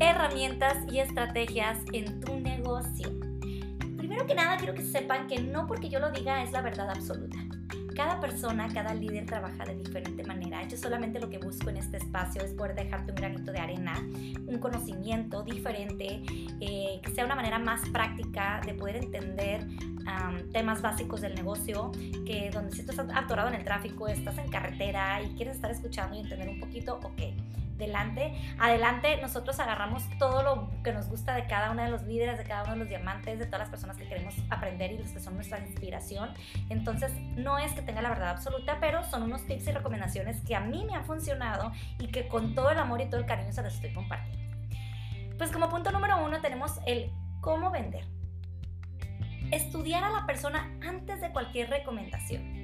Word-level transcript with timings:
herramientas 0.00 0.76
y 0.90 0.98
estrategias 0.98 1.78
en 1.92 2.20
tu 2.20 2.38
negocio. 2.38 3.08
Primero 3.96 4.26
que 4.26 4.34
nada, 4.34 4.56
quiero 4.58 4.74
que 4.74 4.82
sepan 4.82 5.26
que 5.28 5.40
no 5.40 5.66
porque 5.66 5.88
yo 5.88 5.98
lo 5.98 6.10
diga 6.10 6.42
es 6.42 6.52
la 6.52 6.60
verdad 6.60 6.90
absoluta. 6.90 7.38
Cada 7.94 8.20
persona, 8.20 8.68
cada 8.72 8.94
líder 8.94 9.26
trabaja 9.26 9.64
de 9.64 9.76
diferente 9.76 10.24
manera. 10.24 10.66
Yo 10.66 10.76
solamente 10.76 11.20
lo 11.20 11.30
que 11.30 11.38
busco 11.38 11.70
en 11.70 11.76
este 11.76 11.98
espacio 11.98 12.42
es 12.42 12.52
poder 12.52 12.74
dejarte 12.74 13.12
un 13.12 13.16
granito 13.16 13.52
de 13.52 13.58
arena, 13.58 13.94
un 14.46 14.58
conocimiento 14.58 15.42
diferente, 15.42 16.22
eh, 16.60 17.00
que 17.02 17.10
sea 17.14 17.24
una 17.24 17.34
manera 17.34 17.58
más 17.58 17.88
práctica 17.90 18.60
de 18.64 18.74
poder 18.74 18.96
entender 18.96 19.66
temas 20.52 20.82
básicos 20.82 21.20
del 21.20 21.34
negocio, 21.34 21.92
que 22.26 22.50
donde 22.52 22.74
si 22.74 22.84
tú 22.84 22.90
estás 22.90 23.06
atorado 23.14 23.48
en 23.48 23.54
el 23.54 23.64
tráfico, 23.64 24.08
estás 24.08 24.36
en 24.36 24.50
carretera 24.50 25.22
y 25.22 25.34
quieres 25.34 25.56
estar 25.56 25.70
escuchando 25.70 26.16
y 26.16 26.20
entender 26.20 26.48
un 26.48 26.60
poquito, 26.60 26.98
ok 27.04 27.22
adelante. 27.82 28.34
Adelante, 28.58 29.18
nosotros 29.20 29.58
agarramos 29.60 30.04
todo 30.18 30.42
lo 30.42 30.70
que 30.82 30.92
nos 30.92 31.08
gusta 31.08 31.34
de 31.34 31.46
cada 31.46 31.70
uno 31.70 31.82
de 31.82 31.90
los 31.90 32.02
líderes, 32.02 32.38
de 32.38 32.44
cada 32.44 32.62
uno 32.64 32.72
de 32.72 32.78
los 32.78 32.88
diamantes, 32.88 33.38
de 33.38 33.46
todas 33.46 33.60
las 33.60 33.68
personas 33.68 33.96
que 33.96 34.06
queremos 34.06 34.34
aprender 34.50 34.92
y 34.92 34.98
los 34.98 35.08
que 35.08 35.20
son 35.20 35.34
nuestra 35.34 35.58
inspiración. 35.58 36.30
Entonces, 36.70 37.12
no 37.36 37.58
es 37.58 37.72
que 37.72 37.82
tenga 37.82 38.02
la 38.02 38.10
verdad 38.10 38.30
absoluta, 38.30 38.78
pero 38.80 39.02
son 39.04 39.24
unos 39.24 39.46
tips 39.46 39.68
y 39.68 39.72
recomendaciones 39.72 40.40
que 40.44 40.54
a 40.54 40.60
mí 40.60 40.84
me 40.84 40.94
han 40.94 41.04
funcionado 41.04 41.72
y 41.98 42.08
que 42.08 42.28
con 42.28 42.54
todo 42.54 42.70
el 42.70 42.78
amor 42.78 43.00
y 43.00 43.06
todo 43.06 43.20
el 43.20 43.26
cariño 43.26 43.52
se 43.52 43.62
los 43.62 43.74
estoy 43.74 43.92
compartiendo. 43.92 44.42
Pues 45.38 45.50
como 45.50 45.68
punto 45.68 45.90
número 45.90 46.24
uno 46.24 46.40
tenemos 46.40 46.78
el 46.86 47.10
cómo 47.40 47.70
vender. 47.70 48.04
Estudiar 49.50 50.04
a 50.04 50.10
la 50.10 50.24
persona 50.24 50.70
antes 50.86 51.20
de 51.20 51.30
cualquier 51.30 51.68
recomendación. 51.68 52.61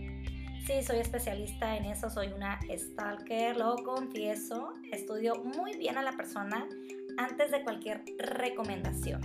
Sí, 0.69 0.83
soy 0.83 0.99
especialista 0.99 1.79
en 1.79 1.87
eso, 1.87 2.11
soy 2.11 2.27
una 2.27 2.61
stalker, 2.71 3.57
lo 3.57 3.75
confieso. 3.77 4.75
Estudio 4.93 5.43
muy 5.43 5.79
bien 5.79 5.97
a 5.97 6.03
la 6.03 6.13
persona 6.13 6.69
antes 7.17 7.51
de 7.51 7.63
cualquier 7.65 8.05
recomendación, 8.19 9.23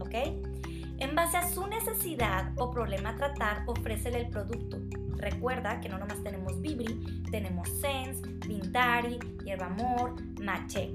¿ok? 0.00 0.14
En 0.98 1.14
base 1.14 1.38
a 1.38 1.48
su 1.48 1.66
necesidad 1.66 2.52
o 2.58 2.70
problema 2.70 3.08
a 3.08 3.16
tratar, 3.16 3.62
ofrécele 3.68 4.20
el 4.20 4.28
producto. 4.28 4.82
Recuerda 5.16 5.80
que 5.80 5.88
no 5.88 5.96
nomás 5.96 6.22
tenemos 6.22 6.60
Vibri, 6.60 7.24
tenemos 7.30 7.70
Sense, 7.80 8.20
Vintari, 8.46 9.18
Hierba 9.46 9.68
Amor, 9.68 10.22
Mache. 10.42 10.92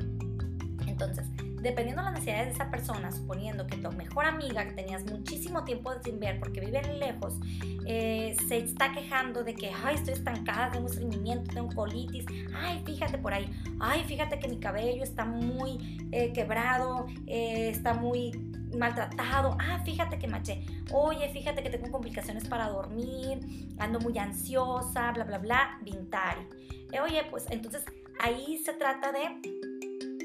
Entonces, 0.85 1.25
dependiendo 1.61 2.01
de 2.01 2.11
las 2.11 2.13
necesidades 2.13 2.47
de 2.47 2.53
esa 2.53 2.69
persona, 2.69 3.11
suponiendo 3.11 3.65
que 3.65 3.77
tu 3.77 3.91
mejor 3.91 4.25
amiga 4.25 4.63
que 4.65 4.73
tenías 4.73 5.03
muchísimo 5.05 5.63
tiempo 5.63 5.91
sin 6.03 6.19
ver 6.19 6.39
porque 6.39 6.59
vive 6.59 6.81
lejos, 6.99 7.35
eh, 7.85 8.35
se 8.47 8.57
está 8.57 8.91
quejando 8.91 9.43
de 9.43 9.55
que, 9.55 9.71
ay, 9.83 9.95
estoy 9.95 10.13
estancada, 10.13 10.71
tengo 10.71 10.87
estreñimiento, 10.87 11.53
tengo 11.53 11.69
colitis, 11.73 12.25
ay, 12.55 12.81
fíjate 12.85 13.17
por 13.17 13.33
ahí, 13.33 13.49
ay, 13.79 14.03
fíjate 14.05 14.39
que 14.39 14.47
mi 14.47 14.59
cabello 14.59 15.03
está 15.03 15.25
muy 15.25 16.07
eh, 16.11 16.31
quebrado, 16.33 17.07
eh, 17.25 17.69
está 17.69 17.93
muy 17.93 18.31
maltratado, 18.77 19.57
ah, 19.59 19.81
fíjate 19.83 20.19
que 20.19 20.27
maché, 20.27 20.63
oye, 20.91 21.29
fíjate 21.29 21.63
que 21.63 21.69
tengo 21.69 21.89
complicaciones 21.89 22.47
para 22.47 22.69
dormir, 22.69 23.39
ando 23.79 23.99
muy 23.99 24.17
ansiosa, 24.17 25.11
bla, 25.11 25.23
bla, 25.23 25.37
bla, 25.39 25.79
Vintari. 25.81 26.41
oye, 27.01 27.23
pues 27.31 27.45
entonces 27.49 27.83
ahí 28.19 28.61
se 28.63 28.73
trata 28.73 29.11
de 29.11 29.66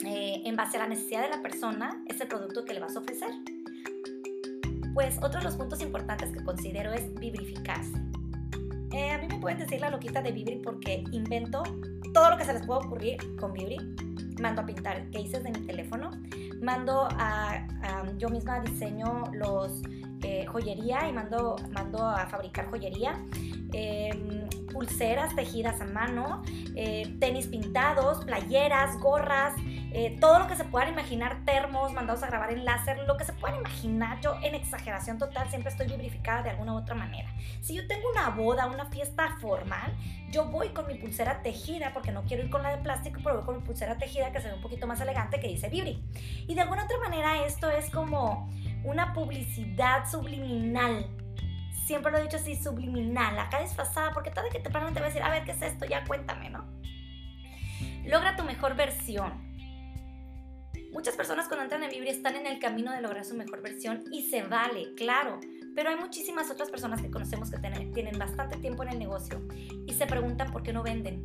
eh, 0.05 0.42
en 0.45 0.56
base 0.56 0.78
a 0.78 0.81
la 0.81 0.89
necesidad 0.89 1.22
de 1.22 1.28
la 1.28 1.42
persona, 1.42 2.03
ese 2.06 2.27
producto 2.27 2.64
que 2.64 2.75
le 2.75 2.81
vas 2.81 2.97
a 2.97 3.00
ofrecer. 3.00 3.31
Pues 4.94 5.17
otro 5.22 5.39
de 5.39 5.44
los 5.44 5.55
puntos 5.55 5.81
importantes 5.81 6.33
que 6.33 6.42
considero 6.42 6.92
es 6.92 7.14
vibrificarse. 7.14 7.92
Eh, 8.91 9.11
a 9.12 9.19
mí 9.19 9.28
me 9.28 9.39
pueden 9.39 9.59
decir 9.59 9.81
la 9.81 9.91
loquita 9.91 10.20
de 10.20 10.33
Vibri 10.33 10.56
porque 10.56 11.05
invento 11.12 11.62
todo 12.12 12.31
lo 12.31 12.36
que 12.36 12.44
se 12.44 12.53
les 12.53 12.67
puede 12.67 12.84
ocurrir 12.84 13.17
con 13.39 13.53
Vibri. 13.53 13.77
Mando 14.41 14.62
a 14.62 14.67
pintar 14.67 15.09
cases 15.12 15.44
de 15.44 15.50
mi 15.53 15.67
teléfono. 15.67 16.11
Mando 16.61 17.06
a, 17.12 17.65
yo 18.19 18.28
misma 18.28 18.60
diseño 18.60 19.25
los 19.32 19.82
eh, 20.22 20.47
joyería 20.47 21.09
y 21.09 21.12
mando, 21.12 21.56
mando 21.71 22.05
a 22.05 22.26
fabricar 22.26 22.69
joyería. 22.71 23.25
Em, 23.72 24.49
pulseras 24.72 25.34
tejidas 25.34 25.81
a 25.81 25.87
mano, 25.87 26.43
tenis 27.21 27.47
pintados, 27.47 28.25
playeras, 28.25 28.99
gorras, 29.00 29.55
eh, 29.94 30.16
todo 30.20 30.38
lo 30.38 30.47
que 30.47 30.56
se 30.56 30.64
puedan 30.64 30.88
imaginar, 30.88 31.44
termos 31.44 31.92
mandados 31.92 32.22
a 32.22 32.26
grabar 32.26 32.50
en 32.53 32.64
láser, 32.64 32.98
lo 33.06 33.16
que 33.16 33.25
se 33.25 33.32
puedan 33.32 33.58
imaginar, 33.58 34.20
yo 34.20 34.36
en 34.42 34.54
exageración 34.54 35.19
total 35.19 35.48
siempre 35.50 35.70
estoy 35.70 35.86
vibrificada 35.86 36.42
de 36.42 36.50
alguna 36.50 36.75
u 36.75 36.78
otra 36.78 36.94
manera. 36.94 37.28
Si 37.60 37.75
yo 37.75 37.86
tengo 37.86 38.10
una 38.10 38.31
boda, 38.31 38.66
una 38.66 38.86
fiesta 38.86 39.36
formal, 39.41 39.92
yo 40.31 40.47
voy 40.47 40.70
con 40.70 40.86
mi 40.86 40.94
pulsera 40.94 41.42
tejida, 41.42 41.92
porque 41.92 42.10
no 42.10 42.22
quiero 42.22 42.42
ir 42.42 42.50
con 42.50 42.62
la 42.62 42.70
de 42.70 42.78
plástico, 42.78 43.20
pero 43.22 43.36
voy 43.36 43.44
con 43.44 43.56
mi 43.56 43.62
pulsera 43.62 43.98
tejida 43.98 44.32
que 44.32 44.41
se 44.41 44.48
ve 44.48 44.54
un 44.54 44.62
poquito 44.62 44.86
más 44.86 45.00
elegante 45.00 45.38
que 45.41 45.48
dice 45.48 45.69
Vibri. 45.69 46.02
Y 46.48 46.54
de 46.54 46.60
alguna 46.62 46.84
otra 46.84 46.98
manera 46.98 47.44
esto 47.44 47.70
es 47.70 47.91
como 47.91 48.50
una 48.84 49.12
publicidad 49.12 50.10
subliminal 50.10 51.06
siempre 51.86 52.12
lo 52.12 52.19
he 52.19 52.22
dicho 52.22 52.36
así, 52.36 52.56
subliminal, 52.56 53.38
acá 53.38 53.60
disfrazada, 53.60 54.12
porque 54.12 54.31
tarde 54.31 54.48
que 54.50 54.60
te 54.60 54.70
te 54.70 54.78
va 54.78 54.86
a 54.86 54.91
decir, 54.91 55.22
a 55.22 55.28
ver, 55.28 55.44
¿qué 55.44 55.50
es 55.50 55.62
esto? 55.62 55.84
Ya 55.84 56.04
cuéntame, 56.04 56.48
¿no? 56.48 56.64
Logra 58.06 58.36
tu 58.36 58.44
mejor 58.44 58.76
versión. 58.76 59.51
Muchas 60.92 61.16
personas 61.16 61.48
cuando 61.48 61.64
entran 61.64 61.82
en 61.84 61.91
Vibri 61.91 62.10
están 62.10 62.36
en 62.36 62.47
el 62.47 62.58
camino 62.58 62.92
de 62.92 63.00
lograr 63.00 63.25
su 63.25 63.34
mejor 63.34 63.62
versión 63.62 64.04
y 64.12 64.28
se 64.28 64.42
vale, 64.42 64.92
claro. 64.94 65.41
Pero 65.75 65.88
hay 65.88 65.97
muchísimas 65.97 66.50
otras 66.50 66.70
personas 66.70 67.00
que 67.00 67.10
conocemos 67.10 67.50
que 67.50 67.58
tienen, 67.94 68.19
bastante 68.19 68.58
tiempo 68.58 68.82
en 68.82 68.91
el 68.91 68.98
negocio 68.98 69.41
y 69.86 69.94
se 69.94 70.06
preguntan 70.06 70.52
por 70.52 70.62
qué 70.62 70.75
no 70.75 70.82
venden 70.82 71.22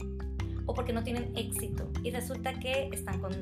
o 0.65 0.73
por 0.73 0.85
qué 0.85 0.93
no 0.93 1.03
tienen 1.03 1.35
éxito. 1.35 1.91
Y 2.01 2.11
resulta 2.11 2.53
que 2.53 2.89
están 2.93 3.19
con 3.19 3.33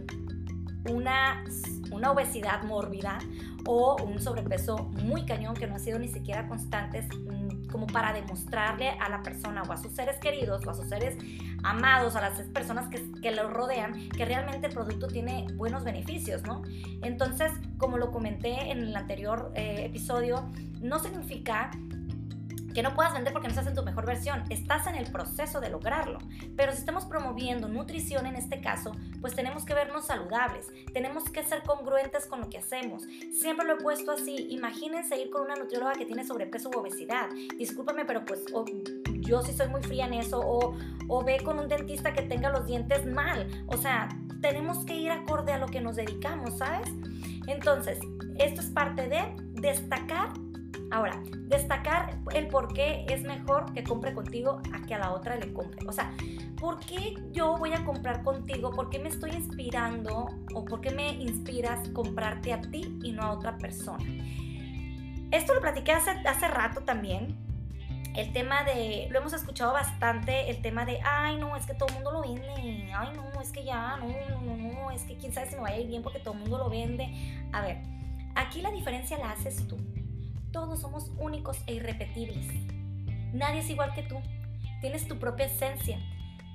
una, 0.90 1.44
una 1.92 2.12
obesidad 2.12 2.64
mórbida 2.64 3.20
o 3.66 3.96
un 4.04 4.22
sobrepeso 4.22 4.78
muy 5.04 5.26
cañón 5.26 5.56
que 5.56 5.68
no 5.68 5.76
ha 5.76 5.80
sido 5.80 5.98
ni 5.98 6.08
siquiera 6.08 6.48
constantes 6.48 7.08
mm, 7.08 7.68
como 7.72 7.88
para 7.88 8.14
demostrarle 8.14 8.90
a 8.90 9.10
la 9.10 9.22
persona 9.24 9.64
o 9.64 9.72
a 9.72 9.78
sus 9.78 9.92
seres 9.94 10.18
queridos 10.18 10.66
o 10.66 10.70
a 10.70 10.74
sus 10.74 10.88
seres 10.88 11.18
amados, 11.64 12.16
a 12.16 12.22
las 12.22 12.40
personas 12.50 12.88
que, 12.90 13.12
que 13.22 13.32
lo 13.32 13.50
rodean, 13.50 14.10
que 14.10 14.24
realmente 14.24 14.68
el 14.68 14.74
producto 14.74 15.08
tiene 15.08 15.48
buenos 15.56 15.84
beneficios, 15.84 16.44
¿no? 16.44 16.62
Entonces, 17.02 17.52
como 17.78 17.98
lo 17.98 18.12
comenté 18.12 18.72
en 18.72 18.80
el 18.80 18.96
anterior 18.96 19.52
eh, 19.56 19.86
episodio, 19.86 20.50
no 20.82 21.00
significa 21.00 21.72
que 22.76 22.84
no 22.84 22.94
puedas 22.94 23.14
vender 23.14 23.32
porque 23.32 23.48
no 23.48 23.54
estás 23.54 23.68
en 23.68 23.74
tu 23.74 23.84
mejor 23.84 24.06
versión, 24.06 24.44
estás 24.50 24.86
en 24.86 24.96
el 24.96 25.10
proceso 25.10 25.62
de 25.62 25.70
lograrlo. 25.70 26.20
Pero 26.58 26.74
si 26.74 26.80
estamos 26.80 27.06
promoviendo 27.06 27.70
nutrición 27.70 28.26
en 28.26 28.36
este 28.36 28.60
caso, 28.60 28.92
pues 29.22 29.34
tenemos 29.34 29.64
que 29.64 29.74
vernos 29.74 30.06
saludables, 30.06 30.68
tenemos 30.94 31.24
que 31.30 31.44
ser 31.44 31.64
congruentes 31.64 32.26
con 32.28 32.42
lo 32.42 32.50
que 32.50 32.58
hacemos. 32.58 33.04
Siempre 33.32 33.66
lo 33.66 33.76
he 33.76 33.78
puesto 33.78 34.12
así, 34.12 34.48
imagínense 34.50 35.18
ir 35.18 35.30
con 35.30 35.44
una 35.44 35.56
nutrióloga 35.56 35.94
que 35.94 36.06
tiene 36.06 36.26
sobrepeso 36.26 36.70
u 36.70 36.80
obesidad. 36.80 37.30
Discúlpame, 37.58 38.04
pero 38.04 38.26
pues 38.26 38.44
yo 39.22 39.42
sí 39.42 39.54
soy 39.54 39.70
muy 39.70 39.82
fría 39.82 40.06
en 40.06 40.16
eso, 40.16 40.42
o, 40.42 40.76
o 41.08 41.24
ve 41.24 41.40
con 41.44 41.58
un 41.60 41.70
dentista 41.70 42.14
que 42.14 42.24
tenga 42.24 42.50
los 42.50 42.66
dientes 42.66 43.06
mal. 43.06 43.48
O 43.68 43.78
sea, 43.78 44.10
tenemos 44.42 44.86
que 44.86 44.96
ir 44.96 45.12
acorde 45.12 45.54
a 45.54 45.58
lo 45.58 45.68
que 45.68 45.80
nos 45.80 45.96
dedicamos, 45.96 46.58
¿sabes? 46.58 46.90
Entonces, 47.48 48.00
esto 48.38 48.60
es 48.60 48.68
parte 48.68 49.08
de 49.08 49.34
destacar 49.54 50.34
Ahora, 50.96 51.22
destacar 51.50 52.18
el 52.34 52.48
por 52.48 52.74
qué 52.74 53.06
es 53.10 53.22
mejor 53.24 53.74
que 53.74 53.84
compre 53.84 54.14
contigo 54.14 54.62
a 54.74 54.82
que 54.86 54.96
a 54.96 54.98
la 54.98 55.12
otra 55.12 55.36
le 55.36 55.52
compre. 55.52 55.86
O 55.86 55.92
sea, 55.92 56.14
¿por 56.58 56.80
qué 56.80 57.16
yo 57.34 57.58
voy 57.58 57.74
a 57.74 57.84
comprar 57.84 58.24
contigo? 58.24 58.72
¿Por 58.72 58.90
qué 58.90 58.98
me 59.00 59.10
estoy 59.10 59.32
inspirando 59.32 60.30
o 60.54 60.64
por 60.64 60.80
qué 60.80 60.92
me 60.92 61.10
inspiras 61.16 61.90
comprarte 61.90 62.54
a 62.54 62.62
ti 62.62 62.98
y 63.04 63.12
no 63.12 63.24
a 63.24 63.34
otra 63.34 63.58
persona? 63.58 64.06
Esto 65.32 65.54
lo 65.54 65.60
platiqué 65.60 65.92
hace, 65.92 66.12
hace 66.12 66.48
rato 66.48 66.80
también. 66.80 67.36
El 68.16 68.32
tema 68.32 68.64
de, 68.64 69.10
lo 69.12 69.20
hemos 69.20 69.34
escuchado 69.34 69.74
bastante, 69.74 70.50
el 70.50 70.62
tema 70.62 70.86
de, 70.86 71.02
ay, 71.04 71.36
no, 71.36 71.58
es 71.58 71.66
que 71.66 71.74
todo 71.74 71.90
el 71.90 71.96
mundo 71.96 72.14
lo 72.14 72.22
vende, 72.22 72.90
ay, 72.94 73.10
no, 73.18 73.42
es 73.42 73.52
que 73.52 73.66
ya, 73.66 73.98
no, 73.98 74.08
no, 74.40 74.56
no, 74.56 74.92
es 74.92 75.04
que 75.04 75.18
quién 75.18 75.34
sabe 75.34 75.50
si 75.50 75.56
me 75.56 75.64
vaya 75.64 75.76
a 75.76 75.80
ir 75.80 75.88
bien 75.88 76.02
porque 76.02 76.20
todo 76.20 76.36
el 76.36 76.40
mundo 76.40 76.58
lo 76.58 76.70
vende. 76.70 77.14
A 77.52 77.60
ver, 77.60 77.84
aquí 78.34 78.62
la 78.62 78.72
diferencia 78.72 79.18
la 79.18 79.32
haces 79.32 79.68
tú. 79.68 79.78
Todos 80.56 80.80
somos 80.80 81.12
únicos 81.20 81.58
e 81.68 81.74
irrepetibles. 81.74 82.48
Nadie 83.34 83.60
es 83.60 83.70
igual 83.70 83.94
que 83.94 84.04
tú. 84.04 84.16
Tienes 84.80 85.06
tu 85.06 85.20
propia 85.20 85.48
esencia. 85.48 86.00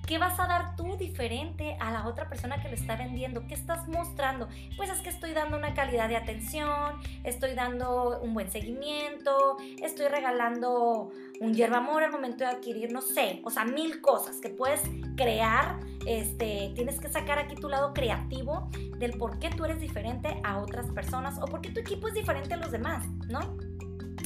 ¿Qué 0.06 0.16
vas 0.16 0.40
a 0.40 0.46
dar 0.46 0.74
tú 0.74 0.96
diferente 0.96 1.76
a 1.80 1.92
la 1.92 2.06
otra 2.08 2.26
persona 2.26 2.62
que 2.62 2.68
lo 2.70 2.76
está 2.76 2.96
vendiendo? 2.96 3.46
¿Qué 3.46 3.52
estás 3.52 3.88
mostrando? 3.88 4.48
Pues 4.78 4.88
es 4.88 5.02
que 5.02 5.10
estoy 5.10 5.34
dando 5.34 5.58
una 5.58 5.74
calidad 5.74 6.08
de 6.08 6.16
atención, 6.16 6.98
estoy 7.24 7.52
dando 7.52 8.18
un 8.22 8.32
buen 8.32 8.50
seguimiento, 8.50 9.58
estoy 9.82 10.08
regalando 10.08 11.10
un 11.38 11.52
hierba 11.52 11.76
amor 11.76 12.02
al 12.02 12.10
momento 12.10 12.38
de 12.38 12.46
adquirir, 12.46 12.90
no 12.92 13.02
sé, 13.02 13.42
o 13.44 13.50
sea, 13.50 13.66
mil 13.66 14.00
cosas 14.00 14.36
que 14.36 14.48
puedes 14.48 14.80
crear. 15.14 15.78
Este, 16.06 16.72
tienes 16.74 16.98
que 16.98 17.10
sacar 17.10 17.38
aquí 17.38 17.54
tu 17.54 17.68
lado 17.68 17.92
creativo 17.92 18.70
del 18.96 19.18
por 19.18 19.38
qué 19.38 19.50
tú 19.50 19.66
eres 19.66 19.78
diferente 19.78 20.40
a 20.42 20.56
otras 20.56 20.90
personas 20.90 21.38
o 21.42 21.44
por 21.44 21.60
qué 21.60 21.68
tu 21.70 21.80
equipo 21.80 22.08
es 22.08 22.14
diferente 22.14 22.54
a 22.54 22.56
los 22.56 22.70
demás, 22.70 23.06
¿no? 23.28 23.69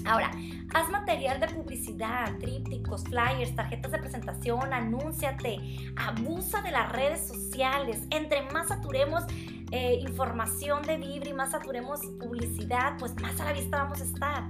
Ahora, 0.04 0.30
haz 0.74 0.90
material 0.90 1.40
de 1.40 1.48
publicidad, 1.48 2.36
trípticos, 2.38 3.04
flyers, 3.04 3.54
tarjetas 3.54 3.90
de 3.90 3.98
presentación, 3.98 4.72
anúnciate, 4.72 5.58
abusa 5.96 6.60
de 6.60 6.70
las 6.70 6.92
redes 6.92 7.26
sociales. 7.26 8.06
Entre 8.10 8.42
más 8.50 8.68
saturemos 8.68 9.24
eh, 9.70 9.98
información 10.02 10.82
de 10.82 10.98
Vibri, 10.98 11.32
más 11.32 11.52
saturemos 11.52 12.00
publicidad, 12.20 12.96
pues 12.98 13.14
más 13.20 13.40
a 13.40 13.46
la 13.46 13.52
vista 13.52 13.82
vamos 13.82 14.00
a 14.02 14.04
estar. 14.04 14.42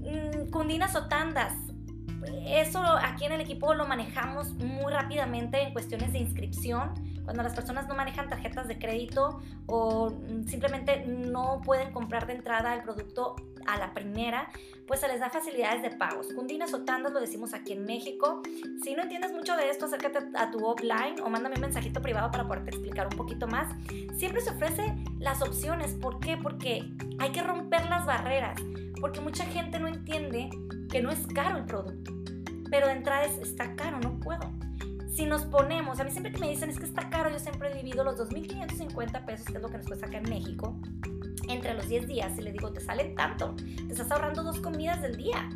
Mm, 0.00 0.50
cundinas 0.50 0.96
o 0.96 1.06
tandas. 1.06 1.52
Eso 2.44 2.82
aquí 2.82 3.24
en 3.26 3.32
el 3.32 3.40
equipo 3.40 3.74
lo 3.74 3.86
manejamos 3.86 4.52
muy 4.54 4.92
rápidamente 4.92 5.62
en 5.62 5.72
cuestiones 5.72 6.12
de 6.12 6.18
inscripción 6.18 6.94
cuando 7.24 7.42
las 7.42 7.54
personas 7.54 7.88
no 7.88 7.94
manejan 7.94 8.28
tarjetas 8.28 8.68
de 8.68 8.78
crédito 8.78 9.40
o 9.66 10.10
simplemente 10.46 11.04
no 11.06 11.60
pueden 11.64 11.92
comprar 11.92 12.26
de 12.26 12.34
entrada 12.34 12.74
el 12.74 12.82
producto 12.82 13.34
a 13.66 13.78
la 13.78 13.92
primera, 13.92 14.48
pues 14.86 15.00
se 15.00 15.08
les 15.08 15.20
da 15.20 15.30
facilidades 15.30 15.82
de 15.82 15.90
pagos. 15.90 16.28
Cundinas 16.34 16.72
o 16.74 16.84
tandas 16.84 17.12
lo 17.12 17.20
decimos 17.20 17.54
aquí 17.54 17.72
en 17.72 17.84
México. 17.84 18.42
Si 18.82 18.94
no 18.94 19.02
entiendes 19.02 19.32
mucho 19.32 19.56
de 19.56 19.70
esto, 19.70 19.86
acércate 19.86 20.18
a 20.34 20.50
tu 20.50 20.64
offline 20.64 21.20
o 21.20 21.28
mándame 21.28 21.56
un 21.56 21.62
mensajito 21.62 22.00
privado 22.00 22.30
para 22.30 22.46
poderte 22.46 22.70
explicar 22.70 23.06
un 23.06 23.16
poquito 23.16 23.46
más. 23.46 23.74
Siempre 24.16 24.40
se 24.40 24.50
ofrece 24.50 24.94
las 25.18 25.42
opciones. 25.42 25.94
¿Por 25.94 26.20
qué? 26.20 26.36
Porque 26.36 26.84
hay 27.18 27.32
que 27.32 27.42
romper 27.42 27.86
las 27.86 28.06
barreras. 28.06 28.60
Porque 29.00 29.20
mucha 29.20 29.44
gente 29.44 29.78
no 29.78 29.88
entiende 29.88 30.48
que 30.90 31.02
no 31.02 31.10
es 31.10 31.26
caro 31.26 31.58
el 31.58 31.64
producto. 31.64 32.12
Pero 32.70 32.86
de 32.86 32.92
entrada 32.92 33.24
es, 33.24 33.38
está 33.38 33.74
caro, 33.76 33.98
no 34.00 34.18
puedo 34.20 34.50
si 35.16 35.24
nos 35.24 35.46
ponemos, 35.46 35.98
a 35.98 36.04
mí 36.04 36.10
siempre 36.10 36.30
que 36.30 36.38
me 36.38 36.50
dicen 36.50 36.68
es 36.68 36.78
que 36.78 36.84
está 36.84 37.08
caro, 37.08 37.30
yo 37.30 37.38
siempre 37.38 37.70
he 37.70 37.74
dividido 37.74 38.04
los 38.04 38.18
2.550 38.18 39.24
pesos, 39.24 39.46
que 39.46 39.56
es 39.56 39.62
lo 39.62 39.70
que 39.70 39.78
nos 39.78 39.86
cuesta 39.86 40.06
acá 40.06 40.18
en 40.18 40.28
México, 40.28 40.78
entre 41.48 41.74
los 41.74 41.88
10 41.88 42.06
días 42.06 42.38
y 42.38 42.42
le 42.42 42.52
digo, 42.52 42.72
te 42.72 42.80
sale 42.80 43.04
tanto, 43.16 43.54
te 43.54 43.92
estás 43.92 44.10
ahorrando 44.10 44.42
dos 44.42 44.60
comidas 44.60 45.02
del 45.02 45.16
día. 45.16 45.48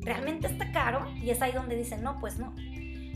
¿Realmente 0.00 0.46
está 0.46 0.72
caro? 0.72 1.06
Y 1.16 1.30
es 1.30 1.42
ahí 1.42 1.52
donde 1.52 1.76
dicen, 1.76 2.02
no, 2.02 2.18
pues 2.20 2.38
no. 2.38 2.54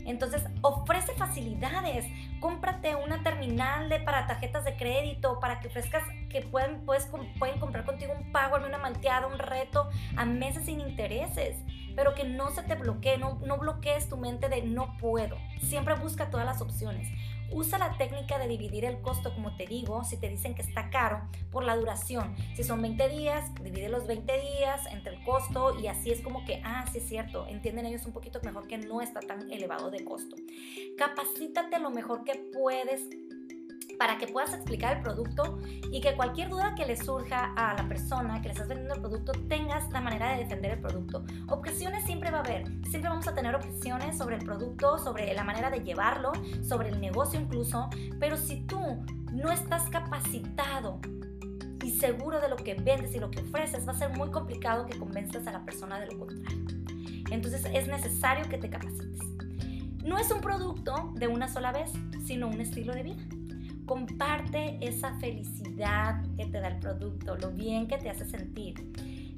Entonces, 0.05 0.43
ofrece 0.61 1.13
facilidades. 1.13 2.05
Cómprate 2.39 2.95
una 2.95 3.23
terminal 3.23 3.89
de, 3.89 3.99
para 3.99 4.27
tarjetas 4.27 4.65
de 4.65 4.75
crédito, 4.75 5.39
para 5.39 5.59
que 5.59 5.69
ofrezcas 5.69 6.03
que 6.29 6.41
pueden, 6.41 6.85
puedes, 6.85 7.09
pueden 7.39 7.59
comprar 7.59 7.85
contigo 7.85 8.13
un 8.17 8.31
pago, 8.31 8.57
una 8.57 8.77
malteada, 8.77 9.27
un 9.27 9.39
reto 9.39 9.89
a 10.17 10.25
meses 10.25 10.65
sin 10.65 10.81
intereses. 10.81 11.57
Pero 11.95 12.15
que 12.15 12.25
no 12.25 12.51
se 12.51 12.63
te 12.63 12.75
bloquee, 12.75 13.17
no, 13.17 13.39
no 13.45 13.57
bloquees 13.57 14.09
tu 14.09 14.17
mente 14.17 14.49
de 14.49 14.63
no 14.63 14.97
puedo. 14.97 15.37
Siempre 15.61 15.95
busca 15.95 16.29
todas 16.29 16.45
las 16.45 16.61
opciones. 16.61 17.07
Usa 17.53 17.77
la 17.77 17.97
técnica 17.97 18.39
de 18.39 18.47
dividir 18.47 18.85
el 18.85 18.99
costo, 19.01 19.33
como 19.33 19.55
te 19.55 19.67
digo, 19.67 20.03
si 20.03 20.17
te 20.17 20.27
dicen 20.27 20.55
que 20.55 20.63
está 20.63 20.89
caro, 20.89 21.21
por 21.51 21.63
la 21.63 21.75
duración. 21.75 22.35
Si 22.55 22.63
son 22.63 22.81
20 22.81 23.09
días, 23.09 23.53
divide 23.61 23.89
los 23.89 24.07
20 24.07 24.33
días 24.39 24.81
entre 24.91 25.15
el 25.15 25.23
costo 25.23 25.79
y 25.79 25.87
así 25.87 26.11
es 26.11 26.21
como 26.21 26.45
que, 26.45 26.61
ah, 26.65 26.85
sí 26.91 26.97
es 26.97 27.07
cierto, 27.07 27.45
entienden 27.47 27.85
ellos 27.85 28.05
un 28.05 28.13
poquito 28.13 28.39
mejor 28.43 28.67
que 28.67 28.77
no 28.77 29.01
está 29.01 29.19
tan 29.19 29.51
elevado 29.51 29.91
de 29.91 30.03
costo. 30.03 30.35
Capacítate 30.97 31.79
lo 31.79 31.91
mejor 31.91 32.23
que 32.23 32.35
puedes 32.53 33.07
para 33.97 34.17
que 34.17 34.27
puedas 34.27 34.53
explicar 34.53 34.97
el 34.97 35.03
producto 35.03 35.59
y 35.91 36.01
que 36.01 36.15
cualquier 36.15 36.49
duda 36.49 36.75
que 36.75 36.85
le 36.85 36.97
surja 36.97 37.53
a 37.55 37.75
la 37.75 37.87
persona 37.87 38.41
que 38.41 38.47
le 38.47 38.53
estás 38.53 38.67
vendiendo 38.67 38.95
el 38.95 39.01
producto 39.01 39.31
tengas 39.47 39.89
la 39.91 40.01
manera 40.01 40.31
de 40.31 40.43
defender 40.43 40.71
el 40.71 40.79
producto. 40.79 41.25
Objeciones 41.47 42.03
siempre 42.05 42.31
va 42.31 42.39
a 42.39 42.41
haber, 42.41 42.65
siempre 42.89 43.09
vamos 43.09 43.27
a 43.27 43.33
tener 43.33 43.55
objeciones 43.55 44.17
sobre 44.17 44.35
el 44.37 44.45
producto, 44.45 44.97
sobre 44.97 45.33
la 45.33 45.43
manera 45.43 45.69
de 45.69 45.81
llevarlo, 45.81 46.31
sobre 46.67 46.89
el 46.89 46.99
negocio 46.99 47.39
incluso, 47.39 47.89
pero 48.19 48.37
si 48.37 48.61
tú 48.61 48.79
no 49.31 49.51
estás 49.51 49.89
capacitado 49.89 50.99
y 51.83 51.91
seguro 51.91 52.39
de 52.39 52.49
lo 52.49 52.55
que 52.55 52.75
vendes 52.75 53.13
y 53.15 53.19
lo 53.19 53.29
que 53.29 53.41
ofreces, 53.41 53.87
va 53.87 53.91
a 53.91 53.97
ser 53.97 54.15
muy 54.17 54.29
complicado 54.31 54.85
que 54.85 54.97
convenzas 54.97 55.45
a 55.47 55.51
la 55.51 55.65
persona 55.65 55.99
de 55.99 56.07
lo 56.07 56.19
contrario. 56.19 56.65
Entonces 57.29 57.65
es 57.73 57.87
necesario 57.87 58.47
que 58.47 58.57
te 58.57 58.69
capacites. 58.69 59.19
No 60.03 60.17
es 60.17 60.29
un 60.31 60.41
producto 60.41 61.11
de 61.15 61.27
una 61.27 61.47
sola 61.47 61.71
vez, 61.71 61.91
sino 62.25 62.47
un 62.47 62.59
estilo 62.61 62.93
de 62.93 63.03
vida. 63.03 63.23
Comparte 63.85 64.77
esa 64.81 65.13
felicidad 65.19 66.23
que 66.37 66.45
te 66.45 66.59
da 66.59 66.69
el 66.69 66.79
producto, 66.79 67.35
lo 67.35 67.51
bien 67.51 67.87
que 67.87 67.97
te 67.97 68.09
hace 68.09 68.25
sentir. 68.25 68.75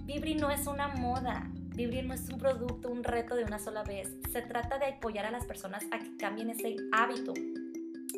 Vibri 0.05 0.35
no 0.35 0.51
es 0.51 0.67
una 0.67 0.87
moda, 0.89 1.49
Vibri 1.75 2.03
no 2.03 2.13
es 2.13 2.29
un 2.29 2.37
producto, 2.37 2.89
un 2.89 3.03
reto 3.03 3.35
de 3.35 3.43
una 3.43 3.59
sola 3.59 3.83
vez. 3.83 4.15
Se 4.31 4.41
trata 4.41 4.77
de 4.77 4.85
apoyar 4.85 5.25
a 5.25 5.31
las 5.31 5.45
personas 5.45 5.83
a 5.91 5.99
que 5.99 6.15
cambien 6.15 6.49
ese 6.49 6.75
hábito, 6.91 7.33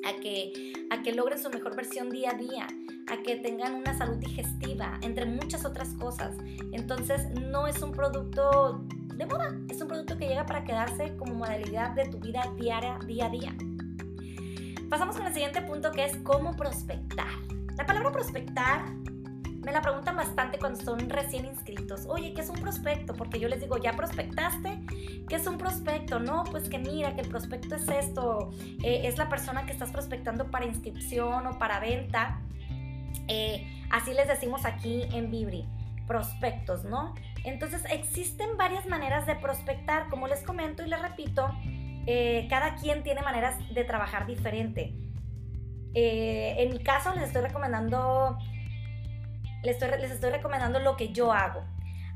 a 0.06 0.20
que, 0.22 0.74
a 0.92 1.02
que 1.02 1.14
logren 1.14 1.40
su 1.40 1.50
mejor 1.50 1.76
versión 1.76 2.10
día 2.10 2.32
a 2.32 2.34
día, 2.34 2.68
a 3.08 3.24
que 3.24 3.38
tengan 3.38 3.74
una 3.74 3.98
salud 3.98 4.18
digestiva, 4.18 5.00
entre 5.02 5.26
muchas 5.26 5.66
otras 5.66 5.90
cosas. 5.94 6.36
Entonces 6.72 7.30
no 7.32 7.68
es 7.68 7.82
un 7.82 7.94
producto 7.94 8.86
de 9.16 9.26
moda, 9.26 9.58
es 9.70 9.82
un 9.82 9.88
producto 9.88 10.18
que 10.18 10.28
llega 10.28 10.46
para 10.46 10.64
quedarse 10.64 11.16
como 11.18 11.34
modalidad 11.34 11.92
de 11.92 12.08
tu 12.10 12.20
vida 12.20 12.44
diaria, 12.60 13.00
día 13.08 13.26
a 13.26 13.30
día. 13.30 13.56
Pasamos 14.90 15.18
con 15.18 15.28
el 15.28 15.34
siguiente 15.34 15.62
punto 15.62 15.92
que 15.92 16.06
es 16.06 16.16
cómo 16.18 16.56
prospectar. 16.56 17.28
La 17.76 17.86
palabra 17.86 18.12
prospectar 18.12 18.86
me 19.68 19.74
la 19.74 19.82
preguntan 19.82 20.16
bastante 20.16 20.58
cuando 20.60 20.82
son 20.82 21.10
recién 21.10 21.46
inscritos. 21.46 22.06
Oye, 22.08 22.34
¿qué 22.34 22.40
es 22.40 22.50
un 22.50 22.56
prospecto? 22.56 23.14
Porque 23.14 23.38
yo 23.38 23.50
les 23.50 23.60
digo, 23.60 23.78
¿ya 23.78 23.92
prospectaste? 23.92 24.80
¿Qué 25.28 25.36
es 25.36 25.46
un 25.46 25.58
prospecto? 25.58 26.20
No, 26.20 26.46
pues 26.46 26.70
que 26.70 26.80
mira, 26.80 27.16
que 27.16 27.22
el 27.22 27.28
prospecto 27.28 27.76
es 27.76 27.90
esto. 27.90 28.52
Eh, 28.82 29.02
es 29.04 29.18
la 29.18 29.28
persona 29.28 29.66
que 29.66 29.74
estás 29.74 29.92
prospectando 29.92 30.50
para 30.50 30.66
inscripción 30.66 31.48
o 31.48 31.60
para 31.60 31.82
venta. 31.82 32.40
Eh, 33.28 33.68
así 33.92 34.14
les 34.14 34.30
decimos 34.30 34.64
aquí 34.64 35.04
en 35.12 35.30
Vibri, 35.30 35.68
prospectos, 36.08 36.86
¿no? 36.86 37.14
Entonces 37.44 37.84
existen 37.92 38.56
varias 38.58 38.86
maneras 38.86 39.28
de 39.28 39.36
prospectar. 39.36 40.08
Como 40.08 40.30
les 40.30 40.44
comento 40.44 40.86
y 40.86 40.88
les 40.88 41.02
repito, 41.02 41.52
eh, 42.08 42.48
cada 42.50 42.76
quien 42.76 43.04
tiene 43.04 43.22
maneras 43.22 43.56
de 43.74 43.84
trabajar 43.84 44.26
diferente. 44.26 44.96
Eh, 45.94 46.56
en 46.58 46.72
mi 46.72 46.80
caso 46.80 47.14
les 47.14 47.26
estoy 47.26 47.42
recomendando, 47.42 48.38
les 49.64 49.76
estoy, 49.76 50.00
les 50.00 50.12
estoy 50.12 50.32
recomendando 50.32 50.80
lo 50.80 50.96
que 50.96 51.12
yo 51.12 51.34
hago. 51.34 51.64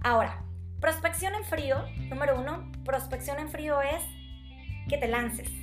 Ahora, 0.02 0.44
prospección 0.80 1.36
en 1.36 1.44
frío, 1.44 1.86
número 2.10 2.40
uno, 2.40 2.72
prospección 2.86 3.38
en 3.40 3.50
frío 3.50 3.82
es 3.82 4.02
que 4.88 4.98
te 4.98 5.08
lances 5.08 5.61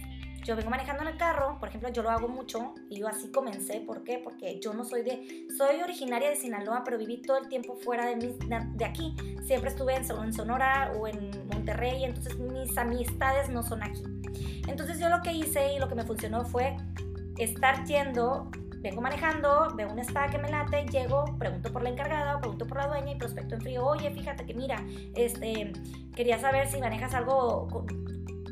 yo 0.49 0.57
vengo 0.57 0.71
manejando 0.71 1.03
en 1.03 1.11
el 1.11 1.19
carro, 1.19 1.59
por 1.61 1.69
ejemplo, 1.69 1.91
yo 1.91 2.03
lo 2.03 2.09
hago 2.09 2.27
mucho 2.27 2.75
y 2.89 3.01
yo 3.01 3.07
así 3.07 3.31
comencé. 3.31 3.81
¿Por 3.81 4.03
qué? 4.03 4.19
Porque 4.19 4.59
yo 4.61 4.73
no 4.73 4.83
soy 4.83 5.03
de, 5.03 5.47
soy 5.59 5.83
originaria 5.83 6.31
de 6.31 6.37
Sinaloa, 6.37 6.85
pero 6.85 6.97
viví 6.97 7.21
todo 7.21 7.37
el 7.37 7.49
tiempo 7.49 7.77
fuera 7.77 8.07
de, 8.07 8.35
de 8.75 8.85
aquí. 8.87 9.15
Siempre 9.45 9.69
estuve 9.69 9.95
en, 9.95 10.05
en 10.11 10.33
Sonora 10.33 10.93
o 10.99 11.07
en 11.07 11.47
Monterrey, 11.49 12.03
entonces 12.03 12.39
mis 12.39 12.79
amistades 12.79 13.51
no 13.51 13.63
son 13.63 13.83
aquí. 13.83 14.03
Entonces 14.67 14.99
yo 14.99 15.11
lo 15.11 15.21
que 15.21 15.35
hice 15.35 15.75
y 15.75 15.79
lo 15.79 15.87
que 15.87 15.95
me 15.95 16.05
funcionó 16.05 16.47
fue 16.47 16.79
estar 17.37 17.85
yendo 17.85 18.51
vengo 18.81 19.01
manejando, 19.01 19.75
veo 19.75 19.91
un 19.91 19.99
spa 19.99 20.29
que 20.29 20.39
me 20.39 20.49
late, 20.49 20.87
llego, 20.87 21.25
pregunto 21.37 21.73
por 21.73 21.83
la 21.83 21.91
encargada, 21.91 22.39
pregunto 22.39 22.65
por 22.65 22.79
la 22.79 22.87
dueña 22.87 23.11
y 23.11 23.17
prospecto 23.17 23.57
en 23.57 23.61
frío, 23.61 23.85
oye, 23.85 24.09
fíjate 24.13 24.47
que 24.47 24.55
mira, 24.55 24.77
este, 25.15 25.73
quería 26.15 26.39
saber 26.39 26.69
si 26.69 26.79
manejas 26.79 27.13
algo 27.13 27.67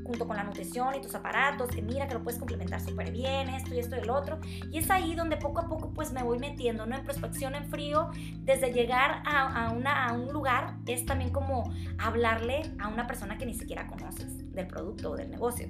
junto 0.06 0.26
con 0.26 0.36
la 0.36 0.44
nutrición 0.44 0.94
y 0.94 1.00
tus 1.00 1.14
aparatos, 1.14 1.68
que 1.70 1.82
mira 1.82 2.06
que 2.06 2.14
lo 2.14 2.22
puedes 2.22 2.38
complementar 2.38 2.80
súper 2.80 3.10
bien, 3.10 3.48
esto 3.48 3.74
y 3.74 3.78
esto 3.78 3.96
y 3.96 4.00
el 4.00 4.10
otro. 4.10 4.38
Y 4.70 4.78
es 4.78 4.90
ahí 4.90 5.14
donde 5.14 5.36
poco 5.36 5.60
a 5.60 5.68
poco 5.68 5.90
pues 5.90 6.12
me 6.12 6.22
voy 6.22 6.38
metiendo, 6.38 6.86
¿no? 6.86 6.94
En 6.94 7.04
prospección 7.04 7.54
en 7.54 7.68
frío, 7.68 8.10
desde 8.44 8.72
llegar 8.72 9.22
a, 9.26 9.72
una, 9.72 10.06
a 10.06 10.12
un 10.12 10.32
lugar, 10.32 10.76
es 10.86 11.04
también 11.04 11.30
como 11.30 11.72
hablarle 11.98 12.62
a 12.78 12.88
una 12.88 13.06
persona 13.06 13.36
que 13.36 13.46
ni 13.46 13.54
siquiera 13.54 13.86
conoces 13.86 14.52
del 14.52 14.66
producto 14.66 15.12
o 15.12 15.16
del 15.16 15.30
negocio. 15.30 15.68